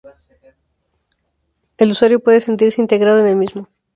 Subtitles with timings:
[1.77, 3.67] El usuario puede sentirse integrado en el mismo.